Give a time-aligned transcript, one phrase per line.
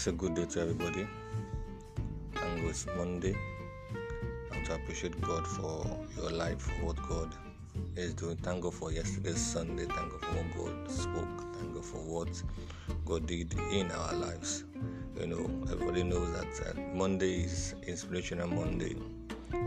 [0.00, 1.06] say good day to everybody.
[2.32, 3.36] Thank God it's Monday.
[4.50, 5.84] And to appreciate God for
[6.16, 7.34] your life, for what God
[7.96, 8.36] is doing.
[8.36, 9.84] Thank God for yesterday's Sunday.
[9.84, 11.54] Thank God for what God spoke.
[11.54, 12.42] Thank God for what
[13.04, 14.64] God did in our lives.
[15.20, 18.96] You know, everybody knows that uh, Monday is Inspirational Monday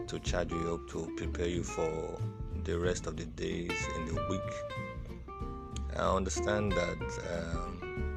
[0.07, 2.19] to charge you up, to prepare you for
[2.63, 5.29] the rest of the days in the week.
[5.95, 6.97] I understand that
[7.35, 8.12] um,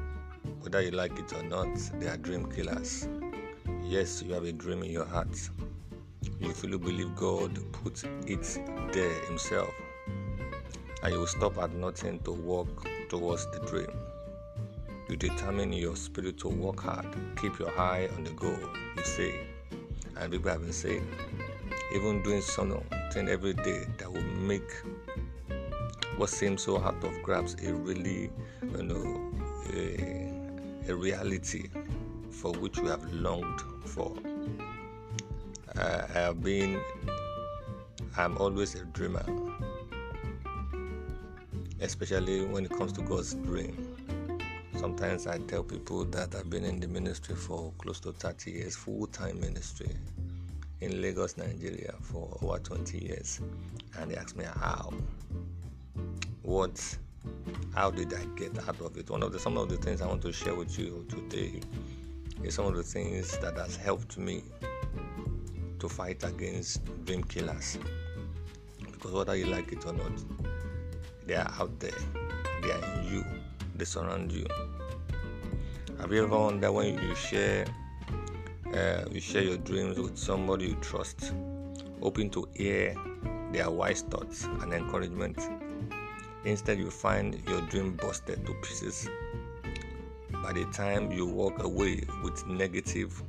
[0.67, 3.07] whether you like it or not, they are dream killers.
[3.85, 5.29] Yes, you have a dream in your heart.
[6.41, 8.59] You fully believe God put it
[8.91, 9.69] there Himself,
[11.03, 13.87] and you will stop at nothing to walk towards the dream.
[15.07, 18.59] You determine your spirit to work hard, keep your eye on the goal,
[18.97, 19.39] you say.
[20.17, 21.07] And people have been saying,
[21.95, 24.69] even doing something every day that will make
[26.17, 28.29] what seems so out of grasp a really,
[28.61, 29.31] you know,
[29.73, 30.16] a,
[30.87, 31.69] a reality
[32.29, 34.13] for which we have longed for.
[35.77, 36.79] Uh, I have been,
[38.15, 39.25] I'm always a dreamer,
[41.81, 43.95] especially when it comes to God's dream.
[44.77, 48.75] Sometimes I tell people that I've been in the ministry for close to 30 years,
[48.75, 49.89] full time ministry
[50.81, 53.41] in Lagos, Nigeria for over 20 years.
[53.99, 54.93] And they ask me how.
[56.43, 56.97] What
[57.77, 59.07] how did I get out of it?
[59.07, 61.61] One of the some of the things I want to share with you today
[62.43, 64.41] is some of the things that has helped me
[65.77, 67.77] to fight against dream killers.
[68.91, 70.11] Because whether you like it or not,
[71.27, 71.91] they are out there.
[72.63, 73.25] They are in you.
[73.75, 74.47] They surround you.
[75.99, 77.67] Have you ever wondered when you share
[78.73, 81.31] uh, you share your dreams with somebody you trust,
[82.01, 82.95] hoping to hear
[83.51, 85.37] their wise thoughts and encouragement?
[86.45, 89.09] Instead, you find your dream busted to pieces.
[90.43, 93.21] By the time you walk away with negative,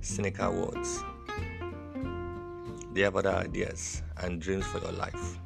[0.00, 1.04] cynical words,
[2.92, 5.38] they have other ideas and dreams for your life,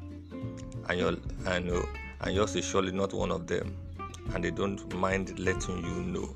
[0.89, 1.83] and your and, uh,
[2.21, 3.77] and yours is surely not one of them,
[4.33, 6.35] and they don't mind letting you know.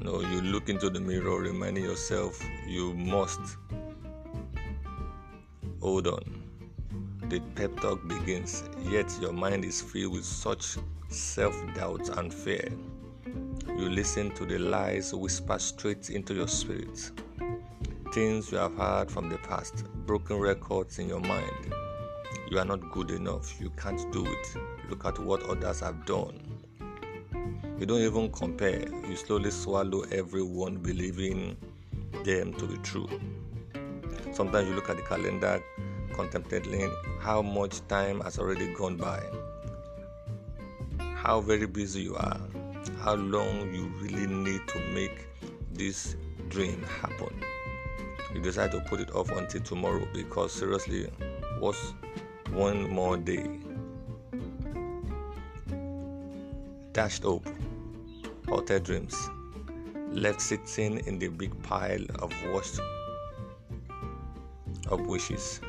[0.00, 3.40] No, you look into the mirror, reminding yourself you must
[5.80, 6.39] hold on
[7.30, 10.76] the pep talk begins, yet your mind is filled with such
[11.10, 12.68] self doubt and fear.
[13.68, 17.12] You listen to the lies whispered straight into your spirit.
[18.12, 21.72] Things you have heard from the past, broken records in your mind.
[22.50, 24.56] You are not good enough, you can't do it.
[24.88, 26.40] Look at what others have done.
[27.78, 31.56] You don't even compare, you slowly swallow everyone believing
[32.24, 33.08] them to be true.
[34.32, 35.62] Sometimes you look at the calendar
[36.20, 39.22] contemplating how much time has already gone by,
[41.14, 42.40] how very busy you are,
[42.98, 45.26] how long you really need to make
[45.72, 46.16] this
[46.50, 47.34] dream happen.
[48.34, 51.08] You decide to put it off until tomorrow because seriously,
[51.58, 51.94] what's
[52.50, 53.58] one more day?
[56.92, 57.48] Dashed hope,
[58.46, 59.16] hotel dreams,
[60.10, 62.78] left sitting in the big pile of washed
[64.90, 65.60] of wishes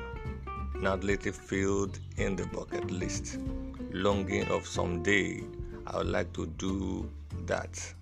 [0.82, 3.38] not lately filled in the bucket list,
[3.92, 5.44] longing of someday
[5.86, 7.10] I would like to do
[7.46, 7.94] that.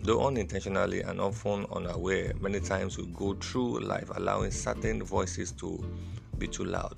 [0.00, 5.84] Though unintentionally and often unaware, many times we go through life allowing certain voices to
[6.38, 6.96] be too loud,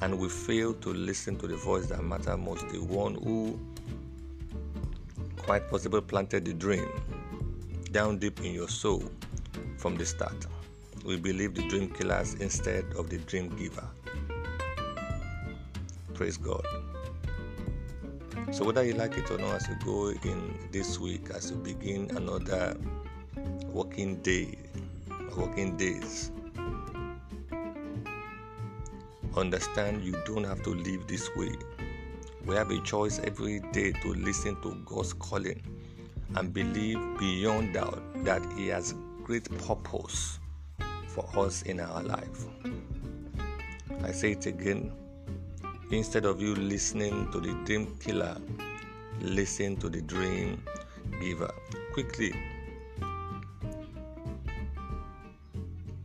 [0.00, 3.58] and we fail to listen to the voice that matters most, the one who
[5.36, 6.88] quite possibly planted the dream
[7.90, 9.02] down deep in your soul
[9.78, 10.46] from the start
[11.04, 13.86] we believe the dream killers instead of the dream giver.
[16.14, 16.66] Praise God.
[18.52, 21.56] So, whether you like it or not, as you go in this week, as you
[21.56, 22.76] begin another
[23.66, 24.56] working day,
[25.36, 26.30] working days,
[29.36, 31.52] understand you don't have to live this way.
[32.46, 35.62] We have a choice every day to listen to God's calling
[36.36, 40.38] and believe beyond doubt that He has great purpose
[41.14, 42.46] for us in our life.
[44.02, 44.90] I say it again.
[45.92, 48.36] Instead of you listening to the dream killer,
[49.20, 50.60] listen to the dream
[51.20, 51.54] giver.
[51.92, 52.34] Quickly,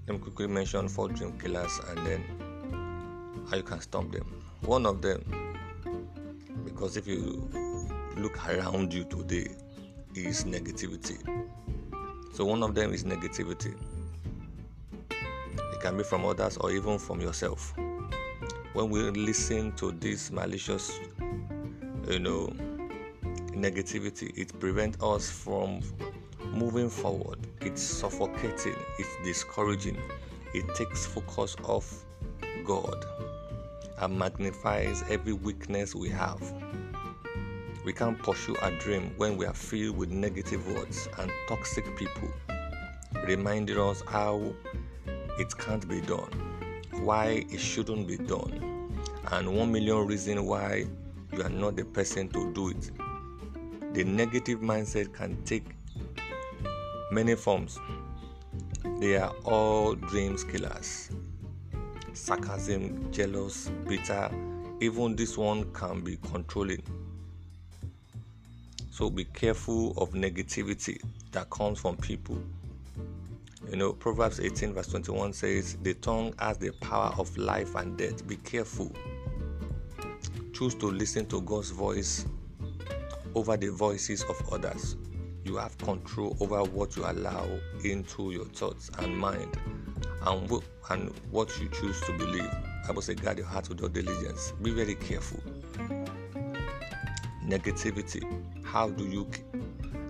[0.06, 2.24] let me quickly mention four dream killers and then
[3.50, 4.44] how you can stop them.
[4.62, 5.24] One of them,
[6.64, 7.50] because if you
[8.16, 9.48] look around you today,
[10.14, 11.18] is negativity.
[12.34, 13.76] So one of them is negativity.
[15.80, 17.74] It can be from others or even from yourself.
[18.74, 21.00] When we listen to this malicious,
[22.06, 22.52] you know,
[23.56, 24.38] negativity.
[24.38, 25.80] It prevents us from
[26.52, 27.40] moving forward.
[27.62, 28.76] It's suffocating.
[28.98, 29.98] It's discouraging.
[30.54, 32.04] It takes focus off
[32.66, 33.06] God
[34.00, 36.42] and magnifies every weakness we have.
[37.86, 42.28] We can't pursue a dream when we are filled with negative words and toxic people,
[43.26, 44.54] reminding us how
[45.40, 46.30] it can't be done,
[46.92, 48.92] why it shouldn't be done,
[49.32, 50.86] and one million reasons why
[51.32, 52.92] you are not the person to do it.
[53.94, 55.64] The negative mindset can take
[57.12, 57.80] many forms.
[59.00, 61.10] They are all dreams killers.
[62.14, 64.30] Sarcasm, jealous, bitter,
[64.82, 66.84] even this one can be controlling.
[68.92, 71.02] So be careful of negativity
[71.32, 72.44] that comes from people.
[73.68, 77.98] You know, Proverbs 18, verse 21 says, The tongue has the power of life and
[77.98, 78.26] death.
[78.26, 78.92] Be careful.
[80.54, 82.26] Choose to listen to God's voice
[83.36, 84.96] over the voices of others.
[85.44, 87.48] You have control over what you allow
[87.84, 89.58] into your thoughts and mind
[90.26, 90.52] and,
[90.90, 92.50] and what you choose to believe.
[92.88, 94.54] I will say, guard your heart with your diligence.
[94.62, 95.42] Be very careful.
[97.46, 98.24] Negativity.
[98.64, 99.30] How do you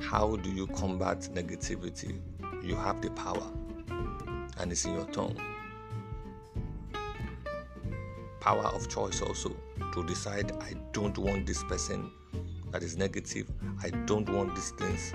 [0.02, 2.20] how do you combat negativity?
[2.70, 3.48] You have the power,
[4.60, 5.36] and it's in your tongue.
[8.40, 9.56] Power of choice also
[9.92, 12.12] to decide I don't want this person
[12.70, 13.50] that is negative.
[13.82, 15.14] I don't want these things.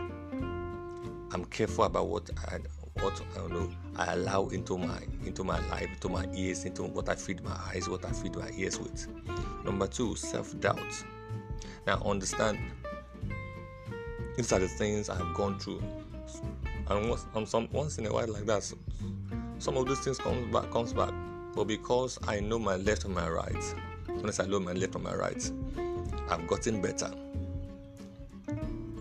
[1.33, 2.59] I'm careful about what I
[3.01, 7.09] what I know I allow into my into my life, into my ears, into what
[7.09, 9.07] I feed my eyes, what I feed my ears with.
[9.65, 11.05] Number two, self-doubt.
[11.87, 12.59] Now understand
[14.37, 15.85] these are the things I have gone through.
[16.89, 18.77] And once, um, some, once in a while like that, so,
[19.59, 21.13] some of those things comes back comes back.
[21.55, 23.75] But because I know my left and my right,
[24.09, 25.51] once I know my left and my right,
[26.29, 27.11] I've gotten better.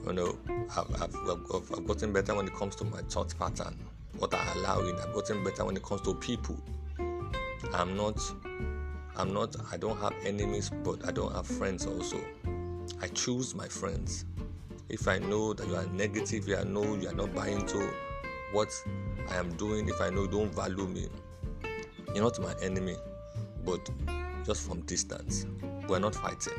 [0.06, 0.38] You know,
[0.78, 3.78] I've, I've, I've, I've gotten better when it comes to my thought pattern,
[4.18, 4.96] what I allow in.
[4.96, 6.58] I've gotten better when it comes to people.
[7.74, 8.20] I'm not,
[9.16, 12.20] I'm not, I don't have enemies, but I don't have friends also.
[13.02, 14.26] I choose my friends.
[14.90, 17.90] If I know that you are negative, if I know you are not buying into
[18.52, 18.70] what
[19.30, 21.08] I am doing, if I know you don't value me,
[22.14, 22.96] you're not my enemy,
[23.66, 23.90] but
[24.46, 25.46] just from distance.
[25.88, 26.54] We're not fighting.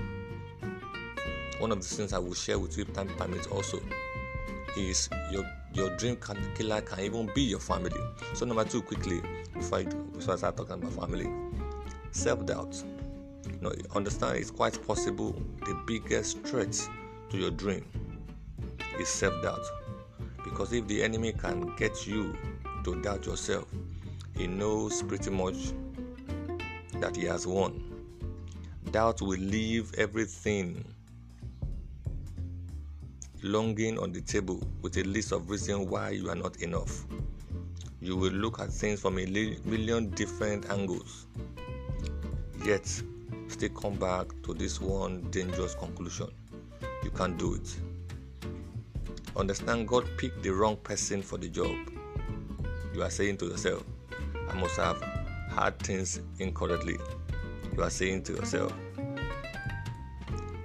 [1.59, 3.81] One of the things I will share with you, time permits also,
[4.77, 6.17] is your your dream
[6.55, 8.01] killer can even be your family.
[8.35, 9.21] So number two, quickly
[9.53, 11.29] before I, before I start talking about family,
[12.11, 12.83] self doubt.
[13.47, 16.73] You know, understand it's quite possible the biggest threat
[17.31, 17.85] to your dream
[18.99, 19.65] is self doubt.
[20.45, 22.37] Because if the enemy can get you
[22.85, 23.67] to doubt yourself,
[24.37, 25.57] he knows pretty much
[27.01, 27.83] that he has won.
[28.91, 30.85] Doubt will leave everything
[33.43, 37.05] longing on the table with a list of reasons why you are not enough.
[38.01, 41.27] You will look at things from a million different angles,
[42.65, 42.87] yet
[43.49, 46.29] still come back to this one dangerous conclusion.
[47.03, 47.77] You can't do it.
[49.37, 51.75] Understand God picked the wrong person for the job.
[52.95, 53.83] You are saying to yourself,
[54.49, 55.03] I must have
[55.51, 56.99] had things incorrectly.
[57.77, 58.73] You are saying to yourself,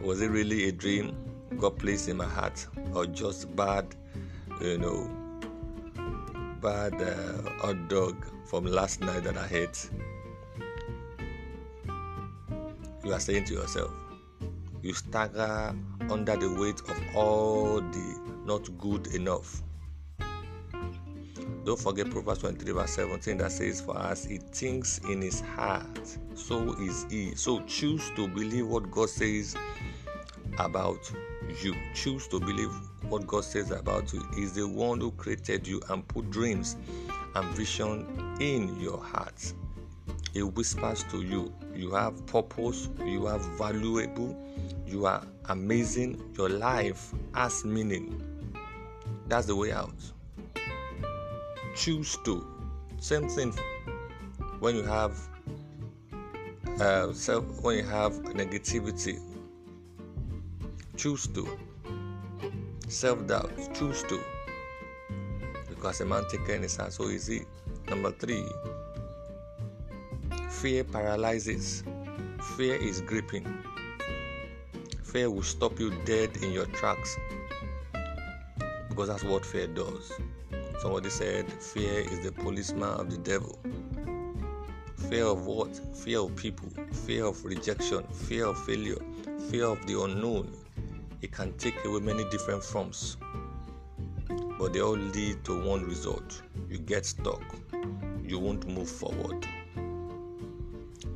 [0.01, 1.17] was it really a dream
[1.57, 3.95] God placed in my heart or just bad,
[4.61, 5.09] you know,
[6.61, 9.89] bad uh, hot dog from last night that I ate?
[13.03, 13.91] You are saying to yourself,
[14.83, 15.75] you stagger
[16.09, 19.61] under the weight of all the not good enough.
[21.65, 26.17] Don't forget Proverbs 23, verse 17 that says, For as he thinks in his heart,
[26.33, 27.35] so is he.
[27.35, 29.55] So choose to believe what God says
[30.57, 31.11] about
[31.61, 31.75] you.
[31.93, 32.71] Choose to believe
[33.07, 34.27] what God says about you.
[34.35, 36.75] He's the one who created you and put dreams
[37.35, 38.07] and vision
[38.39, 39.53] in your heart.
[40.33, 44.35] He whispers to you, you have purpose, you are valuable,
[44.87, 48.28] you are amazing, your life has meaning.
[49.29, 49.93] That's the way out.
[51.75, 52.45] Choose to.
[52.99, 53.53] Same thing
[54.59, 55.15] when you have
[56.81, 59.19] uh, self when you have negativity
[60.97, 61.47] choose to.
[62.87, 64.19] Self doubt, choose to.
[65.69, 67.45] Because a man taken in his so easy.
[67.87, 68.43] Number three,
[70.49, 71.83] fear paralyzes.
[72.57, 73.45] Fear is gripping.
[75.03, 77.15] Fear will stop you dead in your tracks
[78.99, 80.11] because that's what fear does.
[80.81, 83.57] Somebody said, Fear is the policeman of the devil.
[85.09, 85.73] Fear of what?
[85.95, 86.67] Fear of people,
[87.05, 88.97] fear of rejection, fear of failure,
[89.49, 90.51] fear of the unknown
[91.21, 93.15] it can take away many different forms,
[94.57, 97.41] but they all lead to one result you get stuck,
[98.25, 99.47] you won't move forward.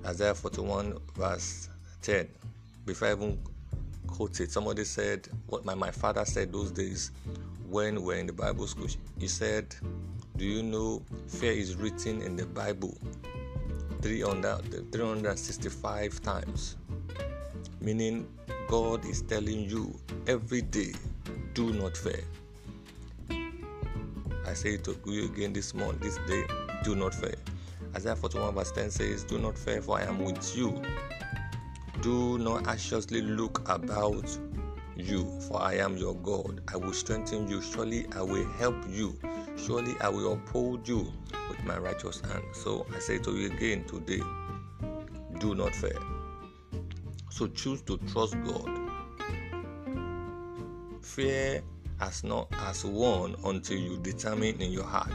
[0.06, 1.68] Isaiah 41, verse
[2.02, 2.30] 10.
[2.86, 3.40] Before I even
[4.08, 7.12] quote it, somebody said, What my, my father said those days
[7.74, 8.86] when we were in the Bible school.
[9.20, 9.76] He said,
[10.38, 12.96] Do you know fear is written in the Bible
[14.04, 16.78] 300, 365 times?
[17.82, 18.28] Meaning,
[18.68, 20.94] God is telling you every day,
[21.56, 22.24] do not fear.
[24.46, 26.44] I say it to you again this morning, this day,
[26.84, 27.36] do not fear.
[27.96, 30.80] Isaiah 41 verse 10 says, Do not fear, for I am with you.
[32.02, 34.38] Do not anxiously look about
[34.96, 36.62] you, for I am your God.
[36.74, 37.62] I will strengthen you.
[37.62, 39.18] Surely I will help you.
[39.58, 41.12] Surely I will uphold you
[41.50, 42.44] with my righteous hand.
[42.54, 44.22] So I say to you again today,
[45.40, 45.98] do not fear.
[47.30, 48.70] So choose to trust God.
[51.02, 51.62] Fear
[52.00, 55.12] has not as won until you determine in your heart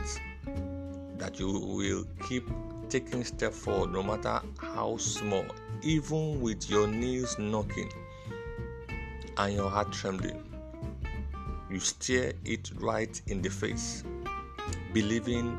[1.19, 2.49] that you will keep
[2.89, 5.45] taking step forward no matter how small,
[5.83, 7.91] even with your knees knocking
[9.39, 10.43] and your heart trembling.
[11.71, 14.03] You stare it right in the face,
[14.93, 15.59] believing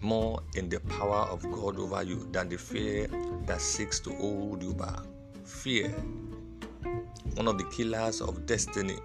[0.00, 3.08] more in the power of God over you than the fear
[3.46, 5.00] that seeks to hold you back.
[5.44, 5.90] Fear,
[7.34, 8.96] one of the killers of destiny.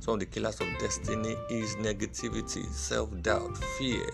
[0.00, 4.06] Some of the killers of destiny is negativity, self doubt, fear.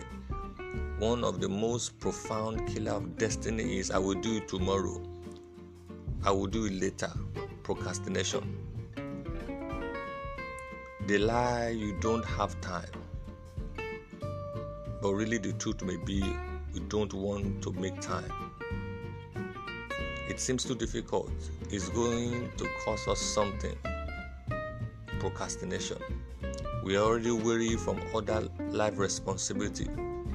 [0.99, 5.02] One of the most profound killer of destiny is I will do it tomorrow.
[6.25, 7.11] I will do it later.
[7.62, 8.59] Procrastination.
[11.07, 12.90] The lie you don't have time.
[15.00, 16.23] But really, the truth may be
[16.73, 18.33] we don't want to make time.
[20.28, 21.31] It seems too difficult.
[21.71, 23.76] It's going to cost us something
[25.23, 25.99] procrastination.
[26.83, 29.87] We are already weary from other life responsibility,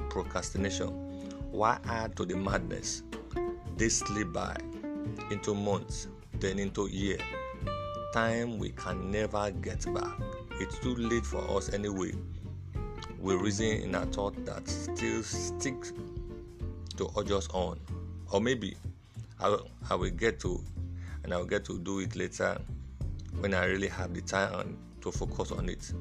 [0.08, 0.88] procrastination.
[1.50, 3.02] Why add to the madness?
[3.76, 4.56] They slip by
[5.30, 6.08] into months,
[6.40, 7.18] then into year.
[8.12, 10.18] Time we can never get back.
[10.60, 12.12] It's too late for us anyway.
[13.20, 15.92] We reason in our thought that still sticks
[16.96, 17.78] to urge us on.
[18.30, 18.76] Or maybe
[19.40, 20.62] I will, I will get to
[21.22, 22.60] and I will get to do it later
[23.40, 25.92] when I really have the time to focus on it.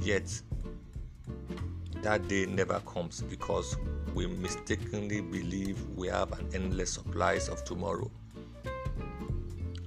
[0.00, 0.40] Yet,
[2.02, 3.76] that day never comes because
[4.14, 8.10] we mistakenly believe we have an endless supplies of tomorrow.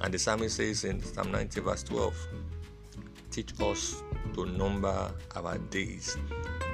[0.06, 2.16] And the psalmist says in Psalm 90, verse 12,
[3.32, 4.04] Teach us
[4.36, 6.16] to number our days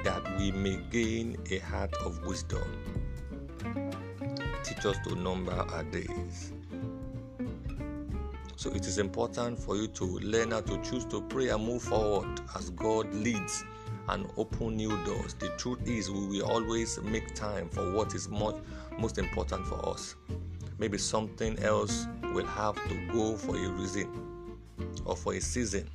[0.04, 2.62] that we may gain a heart of wisdom.
[4.62, 6.52] Teach us to number our days
[8.62, 11.82] so it is important for you to learn how to choose to pray and move
[11.82, 13.64] forward as God leads
[14.08, 15.34] and open new doors.
[15.34, 18.58] The truth is, we will always make time for what is most,
[18.98, 20.14] most important for us.
[20.82, 24.58] Maybe something else will have to go for a reason
[25.04, 25.88] or for a season.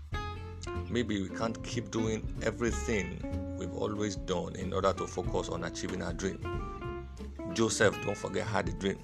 [0.90, 3.20] Maybe we can't keep doing everything
[3.60, 7.06] we've always done in order to focus on achieving our dream.
[7.52, 8.98] Joseph, don't forget, had a dream.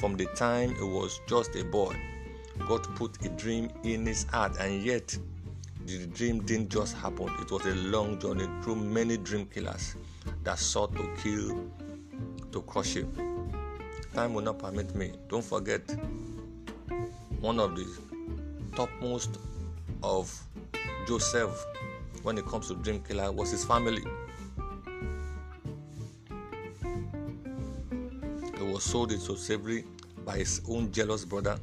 [0.00, 1.94] From the time he was just a boy,
[2.66, 5.14] God put a dream in his heart, and yet
[5.84, 7.28] the dream didn't just happen.
[7.38, 9.94] It was a long journey through many dream killers
[10.42, 11.70] that sought to kill,
[12.50, 13.31] to crush him.
[14.14, 15.12] Time will not permit me.
[15.28, 15.82] Don't forget,
[17.40, 17.86] one of the
[18.76, 19.38] topmost
[20.02, 20.32] of
[21.06, 21.64] Joseph
[22.22, 24.04] when it comes to dream killer was his family.
[28.58, 29.84] He was sold into slavery
[30.24, 31.58] by his own jealous brother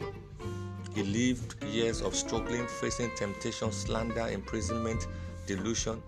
[1.00, 5.08] he lived years of struggling, facing temptation, slander, imprisonment,
[5.46, 6.02] delusion.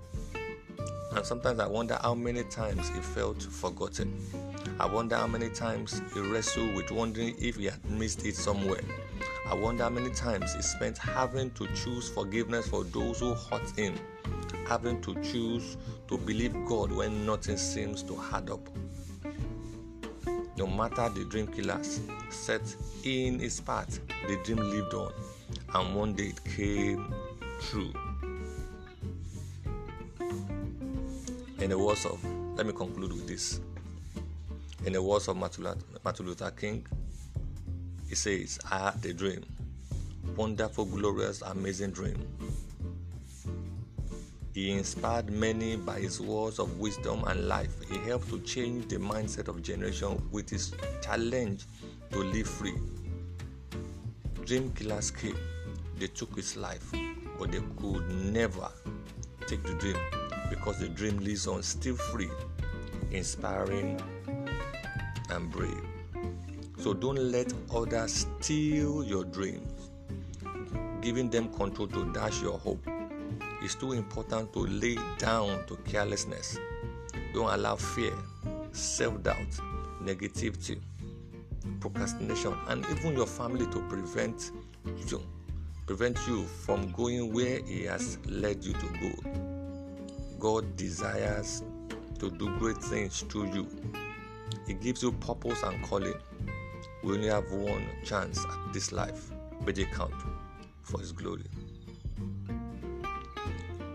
[1.16, 4.14] And sometimes I wonder how many times he felt forgotten.
[4.82, 8.82] I wonder how many times he wrestled with wondering if he had missed it somewhere.
[9.48, 13.70] I wonder how many times he spent having to choose forgiveness for those who hurt
[13.78, 13.94] him,
[14.68, 18.68] having to choose to believe God when nothing seems to add up.
[20.58, 22.00] No matter the dream killers
[22.32, 25.14] set in his path, the dream lived on,
[25.76, 27.14] and one day it came
[27.70, 27.94] true.
[31.60, 32.20] In the words of,
[32.56, 33.62] let me conclude with this.
[34.84, 36.88] In the words of Martin Luther King,
[38.10, 39.46] he says, I had a dream.
[40.36, 42.28] Wonderful, glorious, amazing dream.
[44.54, 47.74] He inspired many by his words of wisdom and life.
[47.90, 51.66] He helped to change the mindset of generation with his challenge
[52.10, 52.76] to live free.
[54.46, 55.38] Dream killers came,
[56.00, 56.92] they took his life,
[57.38, 58.68] but they could never
[59.46, 59.98] take the dream
[60.50, 62.32] because the dream lives on still free,
[63.12, 64.02] inspiring,
[65.32, 65.84] and brave.
[66.78, 69.90] So don't let others steal your dreams.
[71.02, 72.86] Giving them control to dash your hope
[73.64, 76.60] is too important to lay down to carelessness.
[77.34, 78.14] Don't allow fear,
[78.72, 79.52] self doubt,
[80.04, 80.80] negativity,
[81.80, 84.52] procrastination, and even your family to prevent
[85.08, 85.22] you
[85.92, 89.32] prevent you from going where he has led you to go.
[90.40, 91.64] God desires
[92.18, 93.68] to do great things through you.
[94.72, 96.14] He gives you purpose and calling.
[97.04, 99.30] We only have one chance at this life,
[99.66, 100.14] but they count
[100.82, 101.44] for His glory.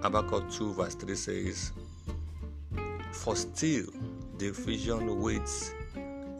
[0.02, 1.73] Habakkuk 2 verse 3 says,
[3.11, 3.87] For still
[4.37, 5.73] the vision waits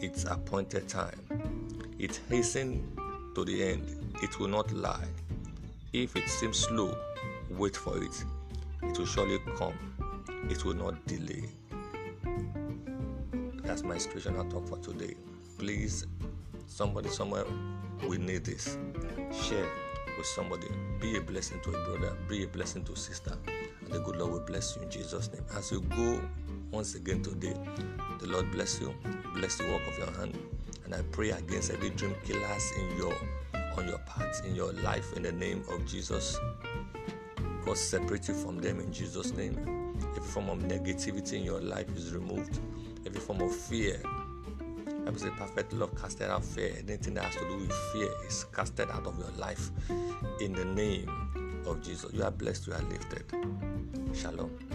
[0.03, 1.19] its appointed time.
[1.99, 2.85] It hastens
[3.37, 4.13] to the end.
[4.23, 5.09] It will not lie.
[5.95, 6.95] If it seems slow,
[7.49, 8.25] wait for it.
[8.83, 9.79] It will surely come.
[10.51, 11.49] It will not delay.
[13.67, 15.15] That's my inspirational talk for today.
[15.59, 16.07] Please,
[16.69, 17.45] somebody somewhere
[18.07, 18.79] we need this.
[19.33, 19.69] Share
[20.17, 20.69] with somebody.
[21.01, 22.17] Be a blessing to a brother.
[22.29, 23.37] Be a blessing to a sister.
[23.85, 25.45] And the good Lord will bless you in Jesus' name.
[25.57, 26.21] As you go
[26.71, 27.55] once again today,
[28.21, 28.95] the Lord bless you.
[29.35, 30.39] Bless the work of your hand.
[30.85, 33.15] And I pray against every dream killers in your
[33.77, 36.39] on your path, in your life, in the name of Jesus.
[37.65, 39.95] God separate you from them in Jesus' name.
[40.17, 42.61] Every form of negativity in your life is removed.
[43.07, 44.01] Every form of fear.
[45.07, 46.73] I would say perfect love casted out fear.
[46.77, 49.71] Anything that has to do with fear is casted out of your life
[50.41, 52.13] in the name of Jesus.
[52.13, 53.25] You are blessed, you are lifted.
[54.13, 54.66] Shalom.